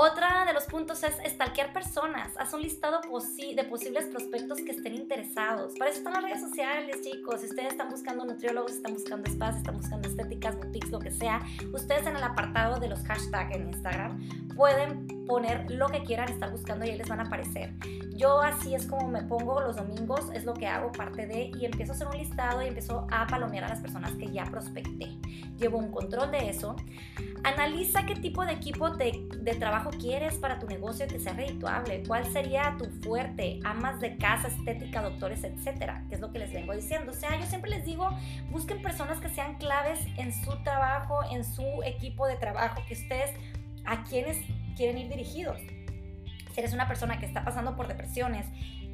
Otra 0.00 0.44
de 0.44 0.52
los 0.52 0.62
puntos 0.66 1.02
es 1.02 1.16
stalkear 1.26 1.72
personas. 1.72 2.28
Haz 2.38 2.54
un 2.54 2.62
listado 2.62 3.00
de 3.00 3.64
posibles 3.64 4.04
prospectos 4.04 4.58
que 4.58 4.70
estén 4.70 4.94
interesados. 4.94 5.74
Para 5.76 5.90
eso 5.90 5.98
están 5.98 6.12
las 6.12 6.22
redes 6.22 6.40
sociales, 6.40 7.00
chicos. 7.02 7.40
Si 7.40 7.46
ustedes 7.46 7.72
estando 7.72 7.96
buscando 7.96 8.24
nutriólogos, 8.24 8.70
están 8.70 8.94
buscando 8.94 9.28
spas, 9.28 9.56
están 9.56 9.76
buscando 9.76 10.08
estéticas, 10.08 10.54
boutiques, 10.54 10.92
lo 10.92 11.00
que 11.00 11.10
sea, 11.10 11.42
ustedes 11.72 12.06
en 12.06 12.14
el 12.14 12.22
apartado 12.22 12.78
de 12.78 12.86
los 12.86 13.00
hashtags 13.00 13.56
en 13.56 13.66
Instagram 13.70 14.48
pueden 14.54 15.26
poner 15.26 15.68
lo 15.68 15.88
que 15.88 16.04
quieran 16.04 16.28
estar 16.28 16.52
buscando 16.52 16.84
y 16.84 16.90
ahí 16.90 16.96
les 16.96 17.08
van 17.08 17.18
a 17.18 17.24
aparecer. 17.24 17.74
Yo 18.16 18.40
así 18.40 18.76
es 18.76 18.86
como 18.86 19.08
me 19.08 19.22
pongo 19.22 19.60
los 19.60 19.76
domingos, 19.76 20.30
es 20.32 20.44
lo 20.44 20.54
que 20.54 20.68
hago 20.68 20.92
parte 20.92 21.26
de 21.26 21.50
y 21.58 21.64
empiezo 21.64 21.92
a 21.92 21.94
hacer 21.96 22.06
un 22.06 22.18
listado 22.18 22.62
y 22.62 22.68
empiezo 22.68 23.06
a 23.10 23.26
palomear 23.26 23.64
a 23.64 23.68
las 23.68 23.80
personas 23.80 24.12
que 24.12 24.30
ya 24.30 24.44
prospecté. 24.44 25.16
Llevo 25.56 25.78
un 25.78 25.90
control 25.90 26.30
de 26.30 26.50
eso. 26.50 26.76
Analiza 27.44 28.04
qué 28.06 28.14
tipo 28.14 28.44
de 28.44 28.52
equipo 28.52 28.90
de, 28.90 29.28
de 29.40 29.54
trabajo 29.54 29.90
quieres 29.90 30.34
para 30.34 30.58
tu 30.58 30.66
negocio 30.66 31.06
que 31.06 31.18
sea 31.18 31.32
redituable. 31.32 32.02
¿Cuál 32.06 32.26
sería 32.32 32.76
tu 32.78 32.86
fuerte? 33.02 33.60
Amas 33.64 34.00
de 34.00 34.16
casa, 34.16 34.48
estética, 34.48 35.02
doctores, 35.02 35.44
etcétera. 35.44 36.04
Que 36.08 36.16
es 36.16 36.20
lo 36.20 36.32
que 36.32 36.38
les 36.38 36.52
vengo 36.52 36.74
diciendo. 36.74 37.12
O 37.12 37.14
sea, 37.14 37.38
yo 37.38 37.46
siempre 37.46 37.70
les 37.70 37.84
digo, 37.84 38.10
busquen 38.50 38.82
personas 38.82 39.20
que 39.20 39.28
sean 39.28 39.56
claves 39.56 40.00
en 40.16 40.32
su 40.32 40.62
trabajo, 40.62 41.20
en 41.30 41.44
su 41.44 41.64
equipo 41.84 42.26
de 42.26 42.36
trabajo, 42.36 42.82
que 42.86 42.94
ustedes 42.94 43.30
a 43.84 44.04
quienes 44.04 44.38
quieren 44.76 44.98
ir 44.98 45.08
dirigidos. 45.08 45.60
Si 46.52 46.60
eres 46.60 46.72
una 46.72 46.88
persona 46.88 47.18
que 47.18 47.26
está 47.26 47.44
pasando 47.44 47.76
por 47.76 47.88
depresiones 47.88 48.46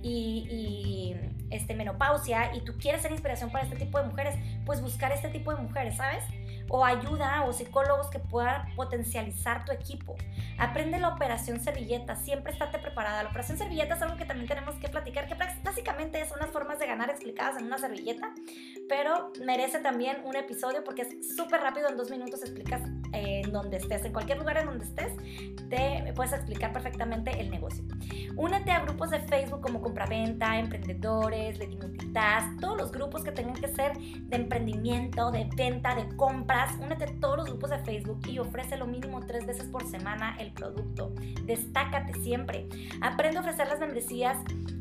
y, 0.03 0.47
y, 0.51 1.17
este, 1.51 1.75
menopausia 1.75 2.55
y 2.55 2.61
tú 2.61 2.75
quieres 2.79 3.03
ser 3.03 3.13
inspiración 3.13 3.51
para 3.51 3.65
este 3.65 3.77
tipo 3.77 3.99
de 3.99 4.07
mujeres, 4.07 4.37
pues 4.67 4.81
buscar 4.81 5.13
este 5.13 5.29
tipo 5.29 5.55
de 5.55 5.63
mujeres, 5.63 5.97
¿sabes? 5.97 6.25
O 6.69 6.85
ayuda 6.85 7.45
o 7.45 7.53
psicólogos 7.53 8.09
que 8.09 8.19
puedan 8.19 8.75
potencializar 8.75 9.65
tu 9.65 9.73
equipo. 9.73 10.17
Aprende 10.59 10.99
la 10.99 11.09
operación 11.09 11.61
servilleta, 11.61 12.17
siempre 12.17 12.53
estate 12.53 12.79
preparada. 12.79 13.23
La 13.23 13.31
operación 13.31 13.59
servilleta 13.59 13.95
es 13.95 14.03
algo 14.03 14.17
que 14.17 14.25
también 14.25 14.49
tenemos 14.49 14.77
que 14.77 14.89
platicar, 14.89 15.27
que 15.27 15.37
básicamente 15.63 16.25
son 16.27 16.39
las 16.41 16.51
formas 16.51 16.79
de 16.79 16.87
ganar 16.87 17.11
explicadas 17.11 17.59
en 17.59 17.67
una 17.67 17.79
servilleta, 17.79 18.33
pero 18.89 19.33
merece 19.45 19.81
también 19.81 20.23
un 20.25 20.37
episodio 20.37 20.85
porque 20.85 21.03
es 21.03 21.37
súper 21.37 21.61
rápido, 21.61 21.89
en 21.89 21.97
dos 21.97 22.11
minutos 22.11 22.43
explicas 22.43 22.83
en 23.15 23.53
donde 23.53 23.77
estés, 23.79 24.05
en 24.05 24.13
cualquier 24.13 24.39
lugar 24.39 24.59
en 24.59 24.67
donde 24.67 24.85
estés, 24.85 25.13
te 25.69 26.13
puedes 26.15 26.33
explicar 26.33 26.73
perfectamente 26.73 27.41
el 27.41 27.51
negocio. 27.51 27.85
Únete 28.37 28.71
a 28.73 28.81
grupos 28.81 29.11
de 29.11 29.21
Facebook 29.21 29.61
como 29.61 29.81
Compraventa, 29.81 30.59
Emprendedores, 30.59 31.59
Lady 31.59 31.77
Multitask, 31.77 32.61
todos 32.61 32.77
los 32.77 32.93
grupos 32.93 33.23
que 33.23 33.33
tengan 33.33 33.55
que 33.55 33.69
ser 33.69 33.97
de 33.97 34.37
emprendimiento, 34.37 35.31
de 35.31 35.49
venta, 35.57 35.95
de 35.95 36.09
compras. 36.17 36.73
Únete 36.81 37.05
a 37.05 37.21
todos 37.21 37.37
los 37.39 37.47
grupos 37.47 37.71
de 37.71 37.79
Facebook 37.79 38.21
y 38.29 38.39
ofrece 38.39 38.77
lo 38.77 38.87
mínimo 38.87 39.21
tres 39.27 39.47
veces 39.47 39.65
por 39.65 39.89
semana 39.89 40.37
el 40.39 40.53
producto. 40.53 41.13
Destácate 41.45 42.15
siempre. 42.21 42.69
Aprende 43.01 43.39
a 43.39 43.41
ofrecer 43.41 43.69
las 43.69 43.81
membresías 43.81 44.39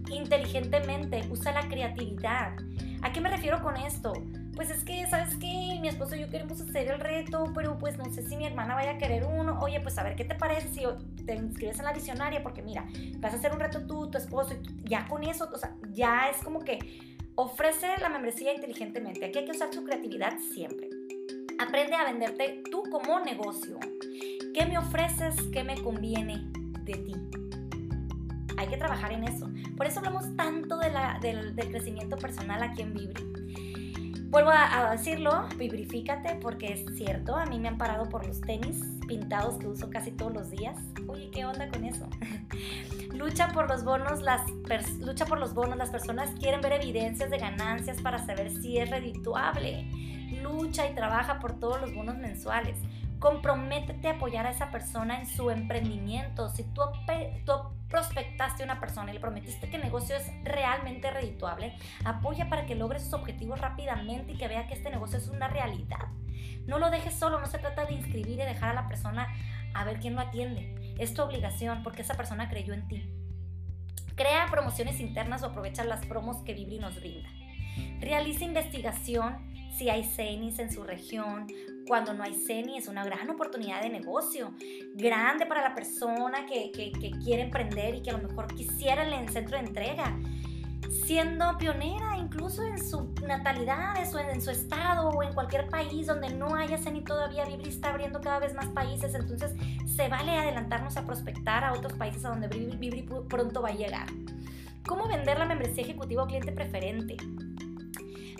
inteligentemente. 0.10 1.22
Usa 1.30 1.52
la 1.52 1.68
creatividad. 1.68 2.56
¿A 3.02 3.12
qué 3.12 3.22
me 3.22 3.30
refiero 3.30 3.62
con 3.62 3.78
esto? 3.78 4.14
Pues 4.56 4.70
es 4.70 4.84
que, 4.84 5.06
¿sabes 5.08 5.36
qué? 5.38 5.78
Mi 5.82 5.88
esposo 5.88 6.16
y 6.16 6.20
yo 6.20 6.30
queremos 6.30 6.62
hacer 6.62 6.92
el 6.92 7.00
reto, 7.00 7.52
pero 7.56 7.78
pues 7.80 7.98
no 7.98 8.06
sé 8.14 8.28
si 8.28 8.38
mi 8.38 8.46
hermana 8.46 8.76
vaya 8.76 8.92
a 8.92 8.98
querer 8.98 9.26
uno. 9.26 9.60
Oye, 9.62 9.80
pues 9.82 9.98
a 9.98 10.04
ver, 10.04 10.16
¿qué 10.16 10.26
te 10.26 10.36
parece 10.36 10.70
si 10.70 10.84
te 11.26 11.36
inscribes 11.36 11.80
en 11.80 11.86
la 11.86 11.94
visionaria? 11.94 12.44
Porque 12.44 12.62
mira, 12.62 12.86
vas 13.18 13.34
a 13.34 13.38
hacer 13.38 13.52
un 13.52 13.60
reto 13.60 13.82
tú, 13.88 14.12
tu 14.12 14.18
esposo, 14.18 14.54
y 14.54 14.90
ya 14.90 15.08
con 15.08 15.24
eso, 15.24 15.50
o 15.52 15.58
sea, 15.58 15.76
ya 15.92 16.30
es 16.30 16.38
como 16.44 16.60
que 16.60 16.78
ofrece 17.36 17.88
la 18.00 18.10
membresía 18.10 18.54
inteligentemente. 18.54 19.26
Aquí 19.26 19.40
hay 19.40 19.46
que 19.46 19.52
usar 19.52 19.74
su 19.74 19.84
creatividad 19.84 20.38
siempre. 20.54 20.90
Aprende 21.60 21.96
a 21.96 22.04
venderte 22.06 22.62
tú 22.70 22.84
como 22.92 23.20
negocio. 23.20 23.80
¿Qué 24.54 24.66
me 24.66 24.78
ofreces? 24.78 25.36
¿Qué 25.52 25.64
me 25.64 25.82
conviene 25.82 26.52
de 26.84 26.94
ti? 26.94 27.16
Hay 28.58 28.68
que 28.68 28.78
trabajar 28.78 29.12
en 29.12 29.24
eso. 29.24 29.50
Por 29.76 29.88
eso 29.88 30.00
hablamos 30.00 30.36
tanto 30.36 30.78
del, 30.78 31.56
del, 31.56 31.70
crecimiento 31.72 32.18
personal 32.18 32.62
aquí 32.62 32.82
en 32.82 32.94
Vibri. 32.94 33.24
Vuelvo 34.34 34.50
a, 34.50 34.90
decirlo, 34.90 35.48
vibrifícate 35.60 36.34
porque 36.42 36.74
es 36.74 36.98
cierto, 36.98 37.36
a 37.36 37.46
mí 37.46 37.60
me 37.60 37.68
han 37.68 37.78
parado 37.78 38.10
por 38.10 38.26
los 38.26 38.42
tenis 38.42 38.84
pintados 39.08 39.60
que 39.60 39.68
uso 39.68 39.92
casi 39.92 40.10
todos 40.10 40.34
los 40.34 40.50
días. 40.50 40.76
Oye, 41.08 41.30
¿qué 41.30 41.46
onda 41.46 41.70
con 41.70 41.86
eso? 41.86 42.08
lucha 43.14 43.50
por 43.50 43.70
los 43.70 43.84
bonos, 43.84 44.24
las 44.24 44.42
lucha 45.00 45.28
por 45.28 45.38
los 45.38 45.54
bonos, 45.54 45.78
las 45.78 45.92
personas 45.92 46.32
quieren 46.40 46.62
ver 46.62 46.74
evidencias 46.74 47.30
de 47.30 47.38
ganancias 47.38 48.02
para 48.02 48.26
saber 48.26 48.50
si 48.50 48.80
es 48.80 48.90
redituable. 48.90 49.88
Lucha 50.42 50.88
y 50.88 50.96
trabaja 50.96 51.38
por 51.38 51.60
todos 51.60 51.80
los 51.80 51.94
bonos 51.94 52.18
mensuales 52.18 52.80
comprométete 53.24 54.10
a 54.10 54.12
apoyar 54.16 54.46
a 54.46 54.50
esa 54.50 54.70
persona 54.70 55.18
en 55.18 55.26
su 55.26 55.50
emprendimiento. 55.50 56.50
Si 56.50 56.64
tú, 56.64 56.82
tú, 57.46 57.54
prospectaste 57.94 58.64
a 58.64 58.66
una 58.66 58.80
persona 58.80 59.12
y 59.12 59.14
le 59.14 59.20
prometiste 59.20 59.70
que 59.70 59.76
el 59.76 59.84
negocio 59.84 60.16
es 60.16 60.26
realmente 60.44 61.12
redituable, 61.12 61.78
apoya 62.04 62.50
para 62.50 62.66
que 62.66 62.74
logre 62.74 63.00
sus 63.00 63.14
objetivos 63.14 63.62
rápidamente 63.62 64.32
y 64.32 64.36
que 64.36 64.48
vea 64.48 64.66
que 64.66 64.74
este 64.74 64.90
negocio 64.90 65.20
es 65.20 65.28
una 65.28 65.48
realidad. 65.48 66.08
No 66.66 66.80
lo 66.80 66.90
dejes 66.90 67.14
solo, 67.14 67.40
no 67.40 67.46
se 67.46 67.60
trata 67.60 67.86
de 67.86 67.94
inscribir 67.94 68.40
y 68.40 68.46
dejar 68.46 68.70
a 68.70 68.74
la 68.74 68.88
persona 68.88 69.28
a 69.76 69.84
ver 69.84 70.00
quién 70.00 70.16
lo 70.16 70.22
atiende. 70.22 70.96
Es 70.98 71.14
tu 71.14 71.22
obligación 71.22 71.84
porque 71.84 72.02
esa 72.02 72.16
persona 72.16 72.50
creyó 72.50 72.74
en 72.74 72.88
ti. 72.88 73.14
Crea 74.16 74.48
promociones 74.50 75.00
internas 75.00 75.44
o 75.44 75.48
aprovecha 75.48 75.84
las 75.84 76.04
promos 76.04 76.38
que 76.38 76.56
Vibri 76.56 76.80
nos 76.80 76.96
brinda. 76.96 77.30
Realiza 78.00 78.44
investigación 78.44 79.53
si 79.78 79.90
hay 79.90 80.04
CENIs 80.04 80.60
en 80.60 80.72
su 80.72 80.84
región. 80.84 81.48
Cuando 81.88 82.14
no 82.14 82.24
hay 82.24 82.34
CENI 82.34 82.78
es 82.78 82.88
una 82.88 83.04
gran 83.04 83.30
oportunidad 83.30 83.82
de 83.82 83.90
negocio, 83.90 84.54
grande 84.96 85.46
para 85.46 85.62
la 85.62 85.76
persona 85.76 86.46
que, 86.46 86.72
quiere 87.24 87.44
emprender 87.44 87.96
y 87.96 88.02
que 88.02 88.12
a 88.12 88.18
lo 88.18 88.28
mejor 88.28 88.48
quisiera 88.54 89.04
el 89.04 89.30
centro 89.30 89.58
de 89.58 89.66
entrega. 89.66 90.18
Siendo 91.06 91.58
pionera 91.58 92.18
incluso 92.18 92.64
en 92.64 92.78
su 92.78 93.14
natalidad, 93.28 93.96
o 94.14 94.20
en, 94.20 94.42
su 94.42 94.52
estado 94.52 95.10
o 95.10 95.24
en 95.24 95.34
cualquier 95.34 95.68
país 95.68 96.08
donde 96.08 96.30
no 96.30 96.56
haya 96.56 96.78
CENI 96.78 97.04
todavía, 97.04 97.46
Vibri 97.46 97.70
está 97.70 97.90
abriendo 97.90 98.22
cada 98.22 98.40
vez 98.40 98.54
más 98.54 98.68
países, 98.68 99.14
entonces 99.16 99.54
se 99.86 100.08
vale 100.08 100.32
adelantarnos 100.32 100.96
a 100.98 101.06
prospectar 101.06 101.64
a 101.64 101.74
otros 101.74 101.94
países 101.94 102.24
a 102.26 102.30
donde 102.30 102.48
Vibri 102.48 103.06
pronto 103.28 103.62
va 103.62 103.70
a 103.70 103.76
llegar. 103.76 104.08
¿Cómo 104.86 105.08
vender 105.08 105.40
la 105.40 105.46
membresía 105.46 105.84
ejecutiva 105.84 106.24
o 106.24 106.28
cliente 106.28 106.52
preferente? 106.52 107.18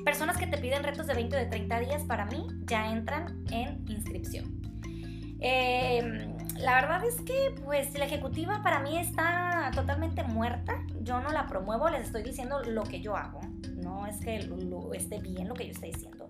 Personas 0.04 0.38
que 0.38 0.48
te 0.48 0.58
piden 0.58 0.84
retos 0.84 1.08
de 1.08 1.14
20 1.14 1.36
o 1.36 1.40
de 1.40 1.46
30 1.46 1.80
días, 1.80 2.04
para 2.04 2.26
mí 2.26 2.48
ya 2.66 2.92
entran 2.92 3.44
en 3.52 3.86
inscripción. 3.90 4.62
Em, 5.40 6.38
la 6.58 6.76
verdad 6.76 7.04
es 7.04 7.16
que 7.22 7.54
pues 7.66 7.98
la 7.98 8.06
ejecutiva 8.06 8.62
para 8.64 8.80
mí 8.80 8.98
está 8.98 9.72
totalmente 9.76 10.24
muerta. 10.24 10.86
Yo 11.02 11.20
no 11.20 11.32
la 11.32 11.48
promuevo, 11.48 11.90
les 11.90 12.08
estoy 12.08 12.24
diciendo 12.24 12.62
lo 12.64 12.84
que 12.84 13.02
yo 13.02 13.16
hago. 13.16 13.42
No 13.76 14.08
es 14.08 14.18
que 14.20 14.50
esté 14.94 15.20
bien 15.20 15.48
lo 15.50 15.54
que 15.54 15.66
yo 15.66 15.72
estoy 15.72 15.92
diciendo. 15.92 16.30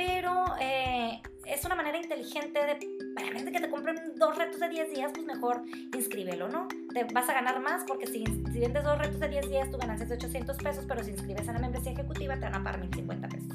Pero 0.00 0.46
eh, 0.58 1.20
es 1.44 1.62
una 1.66 1.74
manera 1.74 1.98
inteligente 1.98 2.58
de, 2.58 2.78
para 3.14 3.28
que 3.52 3.60
te 3.60 3.68
compren 3.68 4.14
dos 4.16 4.34
retos 4.34 4.58
de 4.58 4.70
10 4.70 4.94
días, 4.94 5.12
pues 5.12 5.26
mejor 5.26 5.62
inscríbelo, 5.94 6.48
¿no? 6.48 6.68
Te 6.94 7.04
vas 7.12 7.28
a 7.28 7.34
ganar 7.34 7.60
más 7.60 7.84
porque 7.86 8.06
si, 8.06 8.24
si 8.24 8.60
vendes 8.60 8.82
dos 8.82 8.96
retos 8.96 9.20
de 9.20 9.28
10 9.28 9.50
días, 9.50 9.70
tu 9.70 9.76
ganancia 9.76 10.04
es 10.04 10.08
de 10.08 10.14
800 10.16 10.56
pesos, 10.56 10.86
pero 10.88 11.04
si 11.04 11.10
inscribes 11.10 11.46
a 11.50 11.52
la 11.52 11.58
membresía 11.58 11.92
ejecutiva, 11.92 12.34
te 12.36 12.46
van 12.46 12.54
a 12.54 12.64
pagar 12.64 12.80
1050 12.80 13.28
pesos. 13.28 13.52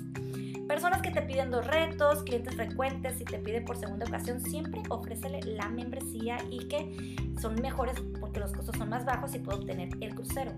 Personas 0.67 1.01
que 1.01 1.09
te 1.09 1.23
piden 1.23 1.49
dos 1.49 1.65
retos, 1.65 2.21
clientes 2.21 2.53
frecuentes, 2.53 3.17
si 3.17 3.25
te 3.25 3.39
piden 3.39 3.65
por 3.65 3.77
segunda 3.77 4.05
ocasión, 4.05 4.39
siempre 4.39 4.83
ofrécele 4.89 5.39
la 5.41 5.67
membresía 5.69 6.37
y 6.51 6.67
que 6.67 7.15
son 7.41 7.59
mejores 7.59 7.99
porque 8.19 8.39
los 8.39 8.51
costos 8.51 8.77
son 8.77 8.89
más 8.89 9.03
bajos 9.03 9.33
y 9.33 9.39
puedo 9.39 9.57
obtener 9.57 9.89
el 9.99 10.13
crucero. 10.13 10.51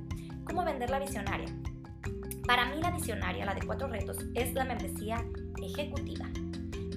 ¿Cómo 0.44 0.66
vender 0.66 0.90
la 0.90 1.00
visionaria? 1.00 1.48
Para 2.48 2.66
mí 2.66 2.82
la 2.82 2.92
visionaria, 2.92 3.46
la 3.46 3.54
de 3.54 3.62
cuatro 3.62 3.88
retos, 3.88 4.18
es 4.34 4.54
la 4.54 4.64
membresía 4.64 5.24
ejecutiva 5.62 6.28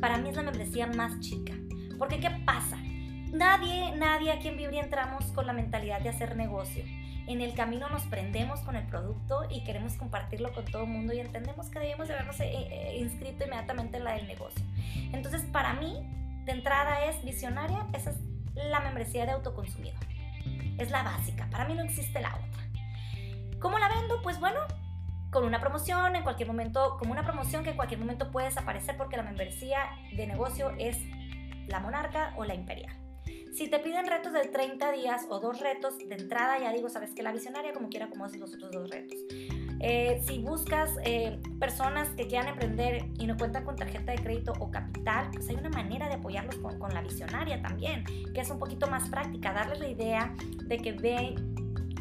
para 0.00 0.16
mí 0.16 0.30
es 0.30 0.36
la 0.36 0.42
membresía 0.42 0.86
más 0.86 1.20
chica. 1.20 1.52
Porque 1.98 2.18
¿qué 2.18 2.30
pasa? 2.30 2.78
Nadie, 3.32 3.94
nadie 3.96 4.32
aquí 4.32 4.48
en 4.48 4.56
Vibri 4.56 4.78
entramos 4.78 5.26
con 5.26 5.46
la 5.46 5.52
mentalidad 5.52 6.00
de 6.00 6.08
hacer 6.08 6.36
negocio. 6.36 6.84
En 7.26 7.40
el 7.42 7.54
camino 7.54 7.88
nos 7.88 8.02
prendemos 8.04 8.60
con 8.60 8.74
el 8.74 8.86
producto 8.86 9.46
y 9.50 9.62
queremos 9.62 9.94
compartirlo 9.94 10.52
con 10.52 10.64
todo 10.64 10.82
el 10.82 10.88
mundo 10.88 11.12
y 11.12 11.20
entendemos 11.20 11.68
que 11.68 11.78
debemos 11.78 12.08
de 12.08 12.14
habernos 12.14 12.40
eh, 12.40 12.50
eh, 12.50 12.98
inscrito 12.98 13.44
inmediatamente 13.44 13.98
en 13.98 14.04
la 14.04 14.14
del 14.14 14.26
negocio. 14.26 14.64
Entonces, 15.12 15.42
para 15.52 15.74
mí, 15.74 15.94
de 16.44 16.52
entrada 16.52 17.04
es 17.04 17.22
visionaria, 17.22 17.86
esa 17.92 18.10
es 18.10 18.16
la 18.54 18.80
membresía 18.80 19.26
de 19.26 19.32
autoconsumidor. 19.32 20.00
Es 20.78 20.90
la 20.90 21.02
básica, 21.02 21.46
para 21.50 21.66
mí 21.66 21.74
no 21.74 21.82
existe 21.84 22.20
la 22.20 22.34
otra. 22.34 23.60
¿Cómo 23.60 23.78
la 23.78 23.88
vendo? 23.88 24.22
Pues 24.22 24.40
bueno, 24.40 24.58
con 25.30 25.44
una 25.44 25.60
promoción 25.60 26.16
en 26.16 26.22
cualquier 26.22 26.48
momento, 26.48 26.96
como 26.98 27.12
una 27.12 27.24
promoción 27.24 27.62
que 27.62 27.70
en 27.70 27.76
cualquier 27.76 28.00
momento 28.00 28.30
puede 28.30 28.46
desaparecer 28.48 28.96
porque 28.96 29.16
la 29.16 29.22
membresía 29.22 29.78
de 30.12 30.26
negocio 30.26 30.72
es 30.78 30.98
la 31.68 31.80
monarca 31.80 32.34
o 32.36 32.44
la 32.44 32.54
imperial. 32.54 32.94
Si 33.52 33.68
te 33.68 33.78
piden 33.80 34.06
retos 34.06 34.32
de 34.32 34.46
30 34.46 34.92
días 34.92 35.26
o 35.28 35.40
dos 35.40 35.60
retos 35.60 35.98
de 35.98 36.14
entrada, 36.14 36.58
ya 36.58 36.72
digo, 36.72 36.88
sabes 36.88 37.14
que 37.14 37.22
la 37.22 37.32
visionaria 37.32 37.72
como 37.72 37.88
quiera 37.88 38.08
como 38.08 38.24
haces 38.24 38.40
los 38.40 38.54
otros 38.54 38.70
dos 38.70 38.90
retos. 38.90 39.18
Eh, 39.82 40.22
si 40.26 40.38
buscas 40.40 40.90
eh, 41.04 41.40
personas 41.58 42.08
que 42.10 42.26
quieran 42.26 42.48
emprender 42.48 43.06
y 43.18 43.26
no 43.26 43.36
cuentan 43.36 43.64
con 43.64 43.76
tarjeta 43.76 44.12
de 44.12 44.18
crédito 44.18 44.52
o 44.60 44.70
capital, 44.70 45.30
pues 45.32 45.48
hay 45.48 45.56
una 45.56 45.70
manera 45.70 46.08
de 46.08 46.14
apoyarlos 46.14 46.56
con, 46.56 46.78
con 46.78 46.92
la 46.92 47.00
visionaria 47.00 47.60
también, 47.62 48.04
que 48.34 48.40
es 48.40 48.50
un 48.50 48.58
poquito 48.58 48.86
más 48.88 49.08
práctica, 49.08 49.52
darles 49.52 49.80
la 49.80 49.88
idea 49.88 50.34
de 50.66 50.78
que 50.78 50.92
ve 50.92 51.34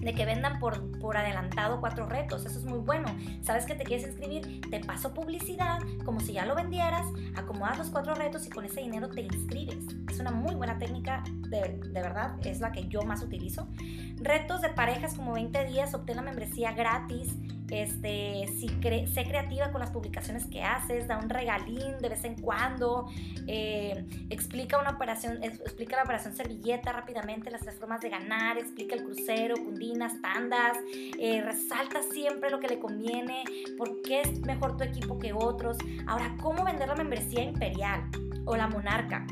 de 0.01 0.13
que 0.13 0.25
vendan 0.25 0.59
por, 0.59 0.99
por 0.99 1.17
adelantado 1.17 1.79
cuatro 1.79 2.05
retos. 2.05 2.45
Eso 2.45 2.59
es 2.59 2.65
muy 2.65 2.79
bueno. 2.79 3.07
Sabes 3.41 3.65
que 3.65 3.75
te 3.75 3.83
quieres 3.83 4.07
inscribir, 4.07 4.61
te 4.69 4.79
paso 4.79 5.13
publicidad 5.13 5.79
como 6.05 6.19
si 6.19 6.33
ya 6.33 6.45
lo 6.45 6.55
vendieras, 6.55 7.05
acomodas 7.35 7.77
los 7.77 7.89
cuatro 7.89 8.15
retos 8.15 8.45
y 8.47 8.49
con 8.49 8.65
ese 8.65 8.81
dinero 8.81 9.09
te 9.09 9.21
inscribes. 9.21 9.85
Es 10.19 10.21
una 10.21 10.31
muy 10.31 10.53
buena 10.53 10.77
técnica, 10.77 11.23
de, 11.47 11.79
de 11.81 12.01
verdad, 12.01 12.35
es 12.43 12.59
la 12.59 12.73
que 12.73 12.89
yo 12.89 13.03
más 13.03 13.23
utilizo. 13.23 13.69
Retos 14.17 14.59
de 14.59 14.67
parejas 14.67 15.13
como 15.13 15.31
20 15.31 15.63
días, 15.63 15.93
obtén 15.93 16.17
la 16.17 16.21
membresía 16.21 16.73
gratis 16.73 17.33
este, 17.71 18.47
si 18.59 18.67
sé 18.67 19.23
creativa 19.25 19.71
con 19.71 19.79
las 19.79 19.91
publicaciones 19.91 20.45
que 20.47 20.63
haces, 20.63 21.07
da 21.07 21.17
un 21.17 21.29
regalín 21.29 21.99
de 21.99 22.09
vez 22.09 22.23
en 22.23 22.35
cuando, 22.35 23.07
eh, 23.47 24.05
explica 24.29 24.79
una 24.79 24.91
operación, 24.91 25.43
explica 25.43 25.95
la 25.95 26.03
operación 26.03 26.35
servilleta 26.35 26.91
rápidamente, 26.91 27.51
las 27.51 27.61
tres 27.61 27.75
formas 27.75 28.01
de 28.01 28.09
ganar, 28.09 28.57
explica 28.57 28.95
el 28.95 29.03
crucero, 29.03 29.55
cundinas, 29.55 30.19
tandas, 30.21 30.77
eh, 31.19 31.41
resalta 31.41 32.01
siempre 32.11 32.49
lo 32.49 32.59
que 32.59 32.67
le 32.67 32.79
conviene, 32.79 33.43
por 33.77 34.01
qué 34.01 34.21
es 34.21 34.39
mejor 34.41 34.77
tu 34.77 34.83
equipo 34.83 35.19
que 35.19 35.33
otros. 35.33 35.77
Ahora, 36.07 36.35
¿cómo 36.41 36.63
vender 36.63 36.87
la 36.87 36.95
membresía 36.95 37.43
imperial 37.43 38.09
o 38.45 38.55
la 38.55 38.67
monarca? 38.67 39.25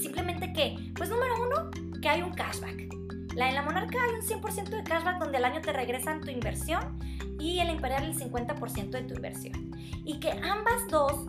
Simplemente 0.00 0.52
que, 0.52 0.92
pues 0.96 1.10
número 1.10 1.34
uno, 1.42 1.70
que 2.00 2.08
hay 2.08 2.22
un 2.22 2.32
cashback. 2.32 2.88
La, 3.34 3.48
en 3.48 3.54
la 3.54 3.62
Monarca 3.62 3.98
hay 4.02 4.14
un 4.14 4.42
100% 4.42 4.70
de 4.70 4.82
cashback 4.82 5.18
donde 5.18 5.36
al 5.36 5.44
año 5.44 5.60
te 5.60 5.72
regresan 5.72 6.20
tu 6.20 6.30
inversión 6.30 6.98
y 7.38 7.60
el 7.60 7.70
Imperial 7.70 8.04
el 8.04 8.18
50% 8.18 8.90
de 8.90 9.02
tu 9.02 9.14
inversión. 9.14 9.70
Y 10.04 10.18
que 10.18 10.32
ambas 10.32 10.88
dos 10.90 11.26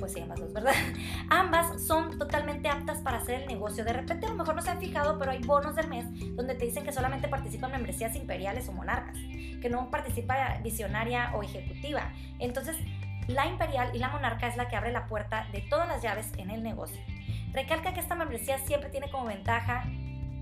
pues 0.00 0.14
sí, 0.14 0.20
ambas 0.20 0.40
dos, 0.40 0.52
¿verdad? 0.52 0.72
Ambas 1.28 1.82
son 1.82 2.18
totalmente 2.18 2.68
aptas 2.68 2.98
para 2.98 3.18
hacer 3.18 3.42
el 3.42 3.48
negocio. 3.48 3.84
De 3.84 3.92
repente 3.92 4.26
a 4.26 4.30
lo 4.30 4.36
mejor 4.36 4.54
no 4.54 4.62
se 4.62 4.70
han 4.70 4.80
fijado, 4.80 5.18
pero 5.18 5.30
hay 5.30 5.40
bonos 5.40 5.76
del 5.76 5.88
mes 5.88 6.06
donde 6.34 6.54
te 6.54 6.64
dicen 6.64 6.84
que 6.84 6.92
solamente 6.92 7.28
participan 7.28 7.70
membresías 7.70 8.16
imperiales 8.16 8.68
o 8.68 8.72
monarcas, 8.72 9.16
que 9.16 9.68
no 9.68 9.90
participa 9.90 10.58
visionaria 10.62 11.32
o 11.34 11.42
ejecutiva. 11.42 12.12
Entonces, 12.38 12.76
la 13.28 13.46
imperial 13.46 13.90
y 13.94 13.98
la 13.98 14.08
monarca 14.08 14.48
es 14.48 14.56
la 14.56 14.68
que 14.68 14.76
abre 14.76 14.90
la 14.90 15.06
puerta 15.06 15.46
de 15.52 15.60
todas 15.60 15.86
las 15.86 16.02
llaves 16.02 16.32
en 16.38 16.50
el 16.50 16.62
negocio. 16.62 17.00
Recalca 17.52 17.92
que 17.92 18.00
esta 18.00 18.14
membresía 18.14 18.58
siempre 18.58 18.90
tiene 18.90 19.10
como 19.10 19.26
ventaja 19.26 19.84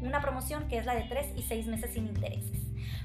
una 0.01 0.21
promoción 0.21 0.69
que 0.69 0.79
es 0.79 0.87
la 0.87 0.95
de 0.95 1.03
3 1.05 1.33
y 1.37 1.43
6 1.43 1.67
meses 1.67 1.93
sin 1.93 2.07
intereses. 2.07 2.59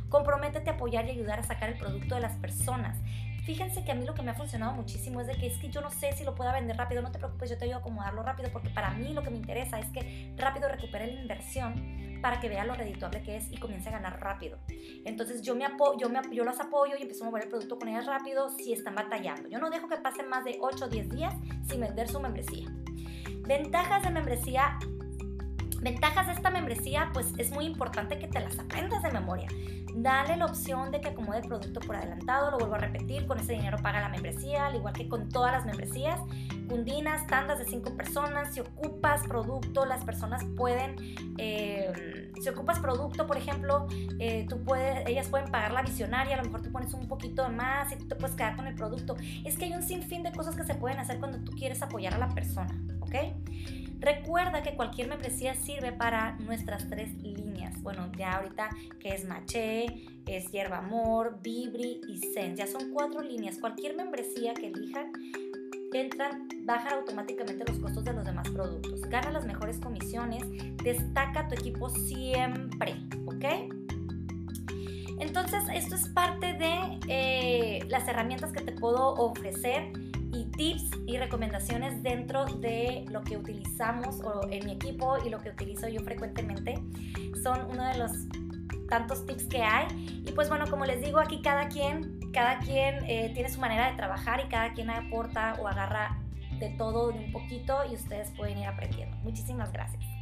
Comprométete 0.10 0.70
a 0.70 0.74
apoyar 0.74 1.06
y 1.06 1.12
ayudar 1.12 1.40
a 1.40 1.44
sacar 1.44 1.70
el 1.70 1.78
producto 1.78 2.16
de 2.16 2.22
las 2.22 2.34
personas. 2.38 2.98
Fíjense 3.46 3.84
que 3.84 3.92
a 3.92 3.96
mí 3.96 4.06
lo 4.06 4.14
que 4.14 4.22
me 4.22 4.32
ha 4.32 4.36
funcionado 4.36 4.72
muchísimo 4.74 5.20
es 5.20 5.28
de 5.28 5.36
que 5.36 5.48
es 5.48 5.58
que 5.58 5.70
yo 5.70 5.82
no 5.82 5.90
sé 5.90 6.14
si 6.14 6.24
lo 6.24 6.34
pueda 6.34 6.54
vender 6.54 6.78
rápido, 6.78 7.02
no 7.02 7.12
te 7.12 7.20
preocupes, 7.20 7.50
yo 7.50 7.58
te 7.58 7.66
ayudo 7.66 7.78
a 7.78 7.80
acomodarlo 7.80 8.24
rápido 8.24 8.50
porque 8.54 8.70
para 8.70 8.92
mí 8.92 9.14
lo 9.14 9.22
que 9.22 9.32
me 9.32 9.38
interesa 9.38 9.80
es 9.80 9.88
que 9.88 10.34
rápido 10.38 10.70
recupere 10.70 11.08
la 11.08 11.22
inversión 11.22 12.20
para 12.22 12.40
que 12.40 12.48
vea 12.48 12.64
lo 12.64 12.74
redituable 12.74 13.22
que 13.22 13.36
es 13.36 13.52
y 13.52 13.58
comience 13.58 13.90
a 13.90 13.92
ganar 13.92 14.18
rápido. 14.22 14.58
Entonces 15.04 15.42
yo, 15.42 15.56
me 15.56 15.66
apo 15.66 15.98
yo, 16.00 16.08
me 16.08 16.22
yo 16.32 16.46
los 16.46 16.58
apoyo 16.62 16.96
y 16.98 17.02
empiezo 17.02 17.26
a 17.26 17.28
mover 17.28 17.44
el 17.44 17.50
producto 17.50 17.78
con 17.78 17.90
ellas 17.90 18.06
rápido 18.06 18.50
si 18.50 18.72
están 18.72 18.96
batallando. 18.96 19.50
Yo 19.50 19.60
no 19.60 19.70
dejo 19.70 19.90
que 19.90 19.98
pasen 19.98 20.30
más 20.30 20.46
de 20.46 20.58
8 20.62 20.86
o 20.86 20.88
10 20.88 21.10
días 21.10 21.34
sin 21.68 21.82
vender 21.82 22.08
su 22.08 22.22
membresía. 22.22 22.70
Ventajas 23.46 24.04
de 24.04 24.10
membresía 24.10 24.78
Ventajas 25.84 26.28
de 26.28 26.34
esta 26.34 26.50
membresía, 26.50 27.10
pues 27.14 27.34
es 27.38 27.52
muy 27.52 27.66
importante 27.66 28.18
que 28.18 28.30
te 28.30 28.40
las 28.40 28.58
aprendas 28.58 29.04
de 29.04 29.12
memoria. 29.12 29.50
Dale 29.94 30.38
la 30.38 30.46
opción 30.46 30.92
de 30.92 31.02
que 31.02 31.10
acomode 31.10 31.40
el 31.40 31.48
producto 31.48 31.82
por 31.82 31.98
adelantado, 31.98 32.52
lo 32.52 32.58
vuelvo 32.58 32.76
a 32.76 32.78
repetir, 32.78 33.28
con 33.28 33.38
ese 33.38 33.52
dinero 33.52 33.78
paga 33.84 34.00
la 34.00 34.08
membresía, 34.08 34.68
al 34.68 34.76
igual 34.76 34.94
que 34.94 35.10
con 35.10 35.28
todas 35.28 35.52
las 35.52 35.66
membresías. 35.66 36.22
Cundinas, 36.70 37.28
tandas 37.28 37.60
de 37.60 37.66
cinco 37.66 37.96
personas, 37.98 38.54
si 38.54 38.62
ocupas 38.62 39.28
producto, 39.28 39.86
las 39.86 40.06
personas 40.06 40.46
pueden, 40.56 40.96
eh, 41.38 42.32
si 42.42 42.48
ocupas 42.48 42.80
producto, 42.80 43.28
por 43.28 43.36
ejemplo, 43.36 43.86
eh, 44.20 44.46
tú 44.48 44.64
puedes, 44.64 45.06
ellas 45.06 45.28
pueden 45.28 45.52
pagar 45.52 45.74
la 45.74 45.82
visionaria, 45.82 46.36
a 46.36 46.38
lo 46.38 46.46
mejor 46.46 46.62
tú 46.62 46.72
pones 46.72 46.94
un 46.94 47.10
poquito 47.10 47.50
más 47.50 47.92
y 47.92 47.98
tú 47.98 48.08
te 48.08 48.16
puedes 48.16 48.38
quedar 48.38 48.56
con 48.56 48.68
el 48.68 48.76
producto. 48.76 49.18
Es 49.44 49.58
que 49.58 49.66
hay 49.66 49.74
un 49.74 49.84
sinfín 49.84 50.24
de 50.24 50.32
cosas 50.32 50.56
que 50.56 50.64
se 50.64 50.76
pueden 50.76 51.00
hacer 51.00 51.20
cuando 51.20 51.40
tú 51.40 51.52
quieres 51.52 51.82
apoyar 51.82 52.14
a 52.14 52.18
la 52.18 52.30
persona, 52.30 52.74
¿ok? 53.04 53.16
Recuerda 54.04 54.64
que 54.64 54.76
cualquier 54.76 55.08
membresía 55.08 55.56
sirve 55.56 55.94
para 55.94 56.34
nuestras 56.40 56.90
tres 56.90 57.14
líneas. 57.24 57.82
Bueno, 57.82 58.12
ya 58.18 58.34
ahorita 58.34 58.70
que 59.00 59.16
es 59.16 59.24
Maché, 59.24 59.86
es 60.26 60.52
Hierba 60.52 60.80
Amor, 60.80 61.40
Vibri 61.42 62.02
y 62.10 62.20
Zen. 62.34 62.58
Ya 62.58 62.68
son 62.68 62.92
cuatro 62.92 63.22
líneas. 63.22 63.60
Cualquier 63.60 63.96
membresía 63.96 64.54
que 64.56 64.68
elijan, 64.68 65.14
entran, 65.94 66.50
bajan 66.66 66.96
automáticamente 66.96 67.64
los 67.66 67.80
costos 67.80 68.04
de 68.04 68.12
los 68.12 68.26
demás 68.26 68.50
productos. 68.50 69.00
Gana 69.04 69.32
las 69.32 69.46
mejores 69.46 69.80
comisiones, 69.80 70.44
destaca 70.84 71.48
tu 71.48 71.56
equipo 71.56 71.90
siempre, 71.90 72.96
¿ok? 73.26 73.46
Entonces, 75.20 75.64
esto 75.74 75.96
es 75.96 76.10
parte 76.10 76.54
de 76.54 77.00
eh, 77.08 77.86
las 77.88 78.06
herramientas 78.10 78.52
que 78.52 78.60
te 78.60 78.74
puedo 78.74 79.14
ofrecer 79.14 79.94
tips 80.54 80.90
y 81.06 81.18
recomendaciones 81.18 82.02
dentro 82.04 82.46
de 82.46 83.06
lo 83.10 83.22
que 83.24 83.38
utilizamos 83.38 84.22
o 84.22 84.48
en 84.50 84.66
mi 84.66 84.74
equipo 84.74 85.18
y 85.26 85.30
lo 85.30 85.40
que 85.40 85.50
utilizo 85.50 85.88
yo 85.88 86.02
frecuentemente. 86.02 86.76
Son 87.44 87.68
uno 87.70 87.86
de 87.88 87.98
los 87.98 88.12
tantos 88.90 89.26
tips 89.26 89.46
que 89.46 89.62
hay. 89.62 89.88
Y 90.26 90.32
pues 90.32 90.50
bueno, 90.50 90.66
como 90.70 90.86
les 90.86 91.02
digo, 91.02 91.20
aquí 91.20 91.42
cada 91.42 91.68
quien, 91.68 92.20
cada 92.32 92.60
quien 92.60 93.04
eh, 93.10 93.32
tiene 93.34 93.50
su 93.50 93.60
manera 93.60 93.90
de 93.92 93.98
trabajar 93.98 94.44
y 94.46 94.50
cada 94.50 94.74
quien 94.74 94.90
aporta 94.90 95.56
o 95.60 95.68
agarra 95.68 96.20
de 96.60 96.70
todo 96.78 97.12
de 97.12 97.20
un 97.20 97.32
poquito 97.32 97.80
y 97.90 97.96
ustedes 97.96 98.32
pueden 98.32 98.60
ir 98.60 98.68
aprendiendo. 98.68 99.18
Muchísimas 99.18 99.72
gracias. 99.72 100.13